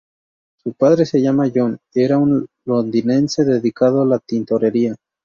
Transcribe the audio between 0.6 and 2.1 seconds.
Su padre se llamaba John, y